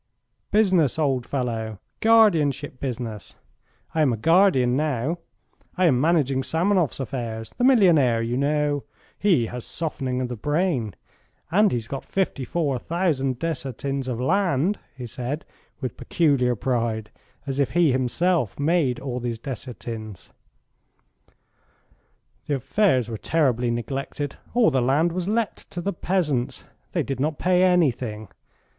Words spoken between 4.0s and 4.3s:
am a